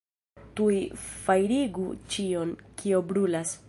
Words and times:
Tuj 0.59 0.77
fajrigu 1.03 1.87
ĉion, 2.15 2.59
kio 2.83 3.07
brulas! 3.13 3.59